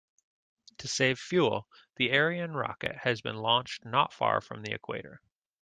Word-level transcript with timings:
To 0.79 0.87
save 0.87 1.19
fuel, 1.19 1.67
the 1.97 2.11
Ariane 2.11 2.53
rocket 2.53 2.95
has 3.03 3.21
been 3.21 3.35
launched 3.37 3.85
not 3.85 4.11
far 4.13 4.41
from 4.41 4.63
the 4.63 4.73
equator. 4.73 5.21